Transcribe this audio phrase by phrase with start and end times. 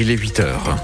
[0.00, 0.76] il est 8 heures.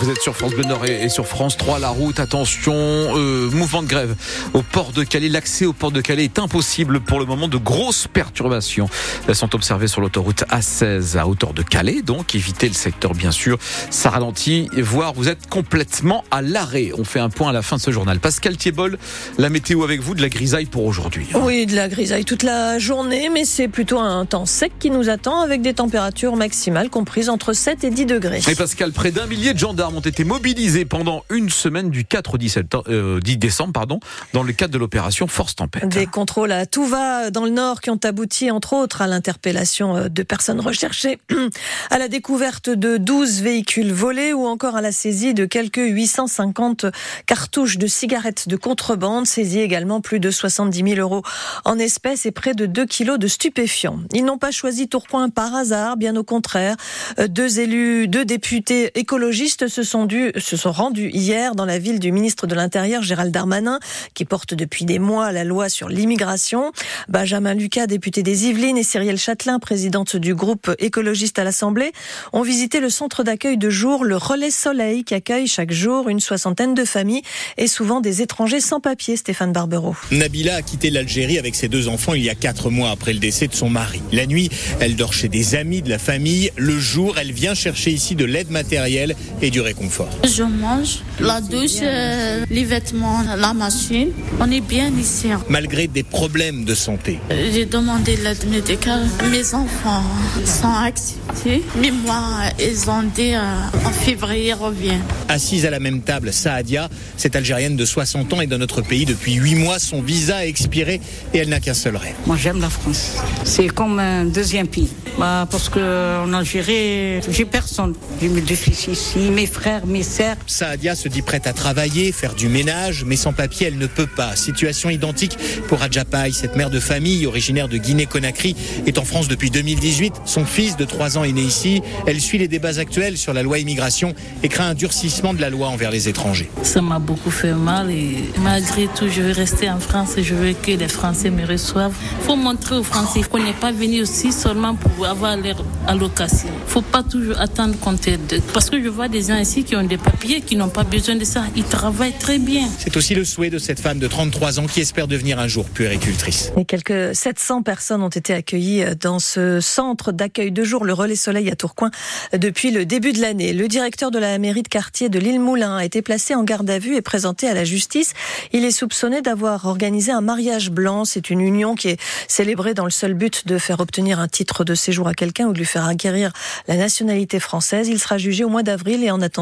[0.00, 1.78] Vous êtes sur France Bleu Nord et sur France 3.
[1.78, 4.16] La route, attention, euh, mouvement de grève
[4.54, 5.28] au port de Calais.
[5.28, 7.48] L'accès au port de Calais est impossible pour le moment.
[7.48, 8.88] De grosses perturbations
[9.28, 12.00] Elles sont observées sur l'autoroute A16 à hauteur de Calais.
[12.00, 13.58] Donc, évitez le secteur, bien sûr.
[13.90, 16.92] Ça ralentit, voire vous êtes complètement à l'arrêt.
[16.96, 18.20] On fait un point à la fin de ce journal.
[18.20, 18.96] Pascal Thiebol,
[19.36, 21.26] la météo avec vous, de la grisaille pour aujourd'hui.
[21.34, 25.10] Oui, de la grisaille toute la journée, mais c'est plutôt un temps sec qui nous
[25.10, 28.40] attend avec des températures maximales comprises entre 7 et 10 degrés.
[28.48, 32.34] Et Pascal, près d'un millier de gendarmes ont été mobilisés pendant une semaine du 4
[32.34, 32.58] au 10,
[32.88, 34.00] euh, décembre pardon,
[34.32, 35.88] dans le cadre de l'opération Force Tempête.
[35.88, 39.96] Des contrôles à tout va dans le Nord qui ont abouti entre autres à l'interpellation
[39.96, 41.18] euh, de personnes recherchées,
[41.90, 46.86] à la découverte de 12 véhicules volés ou encore à la saisie de quelques 850
[47.26, 51.22] cartouches de cigarettes de contrebande, saisie également plus de 70 000 euros
[51.64, 54.00] en espèces et près de 2 kilos de stupéfiants.
[54.12, 56.76] Ils n'ont pas choisi Tourcoing par hasard, bien au contraire.
[57.18, 61.98] Euh, deux élus, deux députés écologistes se sont, se sont rendus hier dans la ville
[61.98, 63.78] du ministre de l'Intérieur, Gérald Darmanin,
[64.14, 66.72] qui porte depuis des mois la loi sur l'immigration.
[67.08, 71.92] Benjamin Lucas, député des Yvelines, et Cyrielle Châtelain, présidente du groupe écologiste à l'Assemblée,
[72.32, 76.20] ont visité le centre d'accueil de jour, le Relais Soleil, qui accueille chaque jour une
[76.20, 77.22] soixantaine de familles
[77.56, 79.94] et souvent des étrangers sans papier, Stéphane Barbero.
[80.10, 83.18] Nabila a quitté l'Algérie avec ses deux enfants il y a quatre mois après le
[83.18, 84.00] décès de son mari.
[84.12, 84.50] La nuit,
[84.80, 86.50] elle dort chez des amis de la famille.
[86.56, 90.10] Le jour, elle vient chercher ici de l'aide matérielle et du réconfort.
[90.24, 94.10] Je mange, la douche, euh, les vêtements, la machine.
[94.40, 95.28] On est bien ici.
[95.48, 97.12] Malgré des problèmes de santé.
[97.52, 99.04] J'ai demandé l'aide médicale.
[99.30, 100.04] Mes enfants
[100.44, 102.22] sont acceptés, mais moi,
[102.58, 105.00] ils ont dit euh, en février revient.
[105.28, 109.04] Assise à la même table, Saadia, cette Algérienne de 60 ans est dans notre pays
[109.04, 109.78] depuis 8 mois.
[109.78, 111.00] Son visa a expiré
[111.32, 112.14] et elle n'a qu'un seul rêve.
[112.26, 113.16] Moi, j'aime la France.
[113.44, 114.90] C'est comme un deuxième pays.
[115.18, 117.94] Bah, parce qu'en Algérie, j'ai personne.
[118.20, 120.36] J'ai mes deux fils ici, mes frères, mes sœurs.
[120.46, 124.06] Saadia se dit prête à travailler, faire du ménage, mais sans papier, elle ne peut
[124.06, 124.36] pas.
[124.36, 125.36] Situation identique
[125.68, 128.56] pour Adjapaï, cette mère de famille originaire de Guinée-Conakry,
[128.86, 130.22] est en France depuis 2018.
[130.24, 131.82] Son fils de 3 ans est né ici.
[132.06, 135.50] Elle suit les débats actuels sur la loi immigration et craint un durcissement de la
[135.50, 136.50] loi envers les étrangers.
[136.62, 140.34] Ça m'a beaucoup fait mal et malgré tout, je veux rester en France et je
[140.34, 141.94] veux que les Français me reçoivent.
[142.20, 146.48] Il faut montrer aux Français qu'on n'est pas venu aussi seulement pour avoir leur allocation.
[146.48, 148.42] Il ne faut pas toujours attendre qu'on t'aide.
[148.54, 151.16] Parce que je vois des gens ici qui ont des papiers, qui n'ont pas besoin
[151.16, 151.42] de ça.
[151.56, 152.68] Ils travaillent très bien.
[152.78, 155.64] C'est aussi le souhait de cette femme de 33 ans qui espère devenir un jour
[155.64, 156.52] puéricultrice.
[156.56, 161.16] Et quelques 700 personnes ont été accueillies dans ce centre d'accueil de jour, le Relais
[161.16, 161.90] Soleil à Tourcoing,
[162.32, 163.52] depuis le début de l'année.
[163.52, 166.70] Le directeur de la mairie de quartier de l'île Moulin a été placé en garde
[166.70, 168.12] à vue et présenté à la justice.
[168.52, 171.04] Il est soupçonné d'avoir organisé un mariage blanc.
[171.04, 174.62] C'est une union qui est célébrée dans le seul but de faire obtenir un titre
[174.62, 176.32] de séjour à quelqu'un ou de lui faire acquérir
[176.68, 177.88] la nationalité française.
[177.88, 179.39] Il sera jugé au mois d'avril et en attendant,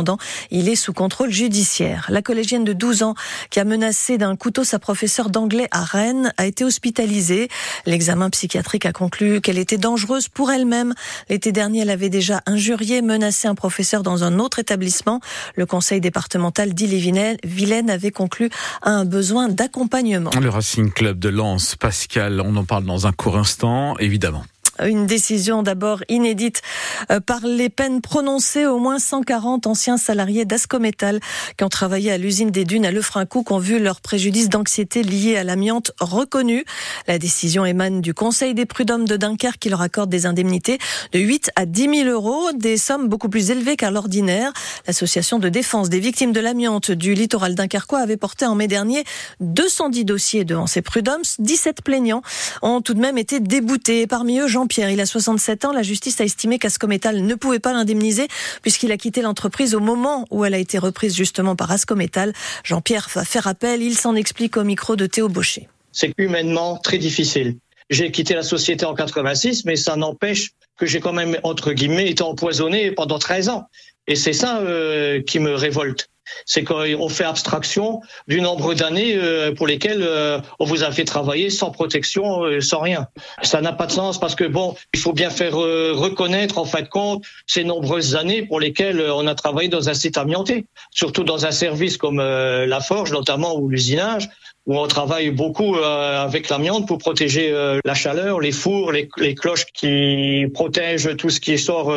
[0.51, 2.07] il est sous contrôle judiciaire.
[2.09, 3.15] La collégienne de 12 ans
[3.51, 7.49] qui a menacé d'un couteau sa professeure d'anglais à Rennes a été hospitalisée.
[7.87, 10.95] L'examen psychiatrique a conclu qu'elle était dangereuse pour elle-même.
[11.29, 15.21] L'été dernier, elle avait déjà injurié, menacé un professeur dans un autre établissement.
[15.55, 18.51] Le conseil départemental d'Ille-et-Vilaine avait conclu
[18.83, 20.31] à un besoin d'accompagnement.
[20.41, 24.45] Le Racing Club de Lens, Pascal, on en parle dans un court instant, évidemment.
[24.85, 26.63] Une décision d'abord inédite
[27.11, 31.21] euh, par les peines prononcées au moins 140 anciens salariés d'Ascométal
[31.57, 35.37] qui ont travaillé à l'usine des dunes à Lefrancouc ont vu leur préjudice d'anxiété lié
[35.37, 36.65] à l'amiante reconnu.
[37.09, 40.79] La décision émane du Conseil des prud'hommes de Dunkerque qui leur accorde des indemnités
[41.13, 44.53] de 8 à 10 000 euros, des sommes beaucoup plus élevées qu'à l'ordinaire.
[44.87, 49.03] L'association de défense des victimes de l'amiante du littoral dunkerquois avait porté en mai dernier
[49.41, 51.23] 210 dossiers devant ces prud'hommes.
[51.41, 52.23] 17 plaignants
[52.63, 54.07] ont tout de même été déboutés.
[54.07, 54.91] Parmi eux, Jean Pierre.
[54.91, 55.73] Il a 67 ans.
[55.73, 58.29] La justice a estimé qu'Ascométal ne pouvait pas l'indemniser
[58.63, 62.33] puisqu'il a quitté l'entreprise au moment où elle a été reprise justement par Ascométal.
[62.65, 63.83] Jean-Pierre va faire appel.
[63.83, 65.69] Il s'en explique au micro de Théo Baucher.
[65.93, 67.57] C'est humainement très difficile.
[67.91, 72.11] J'ai quitté la société en 86, mais ça n'empêche que j'ai quand même, entre guillemets,
[72.11, 73.69] été empoisonné pendant 13 ans.
[74.07, 76.09] Et c'est ça euh, qui me révolte
[76.47, 81.05] c'est qu'on fait abstraction du nombre d'années euh, pour lesquelles euh, on vous a fait
[81.05, 83.09] travailler sans protection, euh, sans rien.
[83.43, 86.83] Ça n'a pas de sens parce que bon, il faut bien faire reconnaître en fin
[86.83, 91.25] de compte ces nombreuses années pour lesquelles on a travaillé dans un site amianté, surtout
[91.25, 94.29] dans un service comme la forge notamment ou l'usinage
[94.67, 97.51] où on travaille beaucoup avec l'amiante pour protéger
[97.85, 101.95] la chaleur, les fours, les, cloches qui protègent tout ce qui sort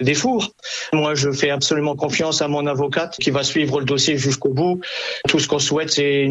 [0.00, 0.50] des fours.
[0.92, 4.80] Moi, je fais absolument confiance à mon avocate qui va suivre le dossier jusqu'au bout.
[5.28, 6.28] Tout ce qu'on souhaite, c'est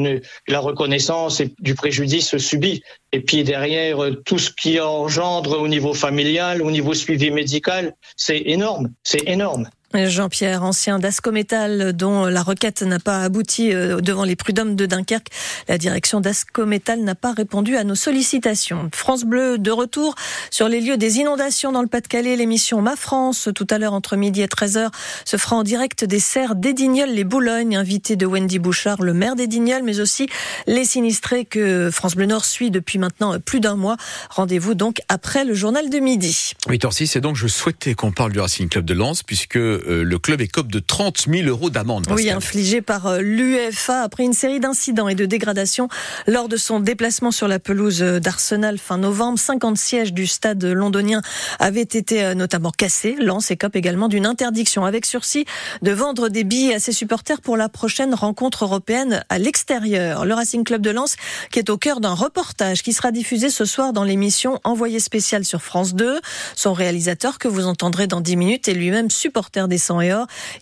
[0.47, 2.81] la reconnaissance du préjudice subi.
[3.11, 8.41] Et puis derrière, tout ce qui engendre au niveau familial, au niveau suivi médical, c'est
[8.45, 9.69] énorme, c'est énorme.
[9.93, 15.27] Jean-Pierre, ancien d'Ascométal, dont la requête n'a pas abouti euh, devant les prud'hommes de Dunkerque.
[15.67, 18.89] La direction d'Ascométal n'a pas répondu à nos sollicitations.
[18.93, 20.15] France Bleu, de retour
[20.49, 22.35] sur les lieux des inondations dans le Pas-de-Calais.
[22.35, 24.89] L'émission Ma France, tout à l'heure entre midi et 13h,
[25.25, 29.83] se fera en direct des serres d'Edignol-les Boulognes, invité de Wendy Bouchard, le maire d'Edignol,
[29.83, 30.27] mais aussi
[30.67, 33.97] les sinistrés que France Bleu Nord suit depuis maintenant plus d'un mois.
[34.29, 36.53] Rendez-vous donc après le journal de midi.
[36.67, 40.19] 8h06, et donc je souhaitais qu'on parle du Racing Club de Lens, puisque euh, le
[40.19, 42.07] club écope de 30 000 euros d'amende.
[42.11, 45.87] Oui, infligé par euh, l'UEFA après une série d'incidents et de dégradations
[46.27, 49.39] lors de son déplacement sur la pelouse d'Arsenal fin novembre.
[49.39, 51.21] 50 sièges du stade londonien
[51.59, 53.15] avaient été euh, notamment cassés.
[53.19, 55.45] Lens écope également d'une interdiction avec sursis
[55.81, 60.25] de vendre des billets à ses supporters pour la prochaine rencontre européenne à l'extérieur.
[60.25, 61.15] Le Racing Club de Lens
[61.51, 65.45] qui est au cœur d'un reportage qui sera diffusé ce soir dans l'émission Envoyé spécial
[65.45, 66.19] sur France 2.
[66.55, 69.81] Son réalisateur que vous entendrez dans 10 minutes est lui-même supporter des.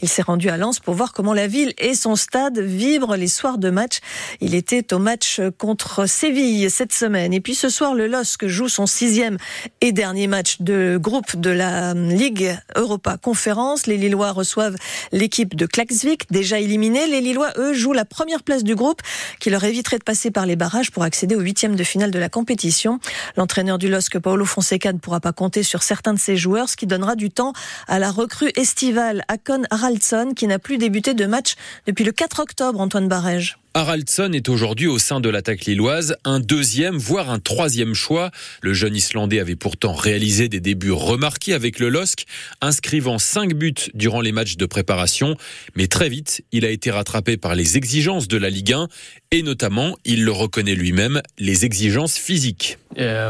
[0.02, 3.28] Il s'est rendu à Lens pour voir comment la ville et son stade vibrent les
[3.28, 4.00] soirs de match.
[4.42, 7.34] Il était au match contre Séville cette semaine.
[7.34, 9.38] Et puis ce soir, le LOSC joue son sixième
[9.82, 13.88] et dernier match de groupe de la Ligue Europa Conférence.
[13.88, 14.76] Les Lillois reçoivent
[15.12, 17.08] l'équipe de Klaxvik, déjà éliminée.
[17.08, 19.02] Les Lillois, eux, jouent la première place du groupe
[19.40, 22.20] qui leur éviterait de passer par les barrages pour accéder au huitième de finale de
[22.20, 23.00] la compétition.
[23.38, 26.76] L'entraîneur du LOSC, Paolo Fonseca, ne pourra pas compter sur certains de ses joueurs, ce
[26.76, 27.54] qui donnera du temps
[27.88, 31.56] à la recrue estivale Akon Haraldsson qui n'a plus débuté de match
[31.88, 33.58] depuis le 4 octobre, Antoine Barège.
[33.76, 38.32] Haraldsson est aujourd'hui au sein de l'attaque lilloise un deuxième, voire un troisième choix.
[38.62, 42.26] Le jeune Islandais avait pourtant réalisé des débuts remarqués avec le LOSC,
[42.62, 45.38] inscrivant cinq buts durant les matchs de préparation.
[45.76, 48.88] Mais très vite, il a été rattrapé par les exigences de la Ligue 1
[49.32, 52.80] et notamment, il le reconnaît lui-même, les exigences physiques.
[52.98, 53.30] Uh,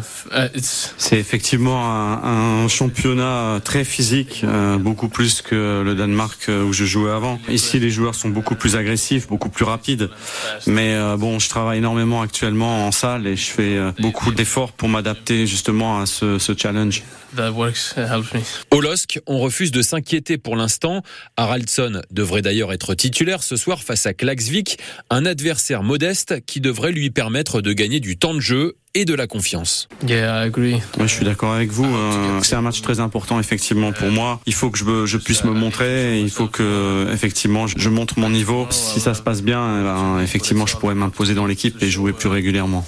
[0.53, 6.71] C'est effectivement un, un, championnat très physique, euh, beaucoup plus que le Danemark euh, où
[6.71, 7.39] je jouais avant.
[7.49, 10.09] Ici, les joueurs sont beaucoup plus agressifs, beaucoup plus rapides.
[10.65, 14.71] Mais euh, bon, je travaille énormément actuellement en salle et je fais euh, beaucoup d'efforts
[14.71, 17.03] pour m'adapter justement à ce, ce challenge.
[18.71, 21.03] Au LOSC, on refuse de s'inquiéter pour l'instant.
[21.37, 24.79] Haraldsson devrait d'ailleurs être titulaire ce soir face à Klaxvik,
[25.09, 29.13] un adversaire modeste qui devrait lui permettre de gagner du temps de jeu et de
[29.13, 29.87] la confiance.
[30.07, 30.77] Yeah, I agree.
[30.99, 31.85] je suis d'accord avec vous.
[31.85, 34.39] Euh, c'est un match très important effectivement pour moi.
[34.45, 36.19] Il faut que je, je puisse me montrer.
[36.19, 38.67] Il faut que effectivement je montre mon niveau.
[38.71, 42.13] Si ça se passe bien, eh ben, effectivement je pourrais m'imposer dans l'équipe et jouer
[42.13, 42.87] plus régulièrement.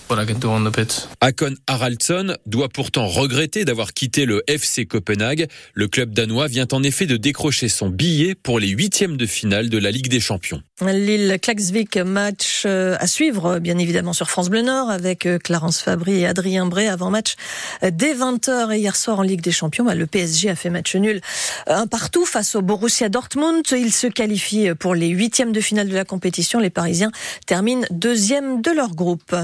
[1.22, 5.48] Akon Haraldsson doit pourtant regretter d'avoir quitté le FC Copenhague.
[5.74, 9.70] Le club danois vient en effet de décrocher son billet pour les huitièmes de finale
[9.70, 10.62] de la Ligue des Champions.
[10.82, 15.82] Lille Klaxvik match euh, à suivre bien évidemment sur France Bleu Nord avec euh, Clarence
[15.82, 17.36] Fabry et Adrien Bray avant match
[17.84, 20.72] euh, dès 20h et hier soir en Ligue des Champions bah, le PSG a fait
[20.72, 21.22] match nul
[21.68, 25.94] un partout face au Borussia Dortmund il se qualifie pour les huitièmes de finale de
[25.94, 27.12] la compétition les Parisiens
[27.46, 29.36] terminent deuxième de leur groupe